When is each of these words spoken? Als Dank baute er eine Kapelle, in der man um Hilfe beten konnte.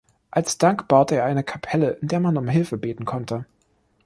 Als 0.31 0.57
Dank 0.57 0.87
baute 0.87 1.13
er 1.17 1.25
eine 1.25 1.43
Kapelle, 1.43 1.91
in 2.01 2.07
der 2.07 2.19
man 2.19 2.35
um 2.35 2.47
Hilfe 2.47 2.75
beten 2.79 3.05
konnte. 3.05 3.45